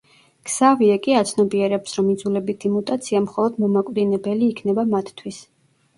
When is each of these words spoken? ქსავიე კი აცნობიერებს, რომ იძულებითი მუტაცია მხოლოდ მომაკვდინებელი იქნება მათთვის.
ქსავიე 0.49 0.95
კი 1.07 1.13
აცნობიერებს, 1.17 1.93
რომ 1.99 2.09
იძულებითი 2.13 2.73
მუტაცია 2.77 3.23
მხოლოდ 3.29 3.63
მომაკვდინებელი 3.65 4.49
იქნება 4.55 4.87
მათთვის. 4.95 5.43